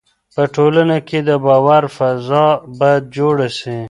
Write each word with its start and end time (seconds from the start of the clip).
په 0.33 0.43
ټولنه 0.55 0.95
کي 1.07 1.19
د 1.29 1.31
باور 1.45 1.83
فضا 1.97 2.47
باید 2.79 3.03
جوړه 3.15 3.47
سي. 3.59 3.77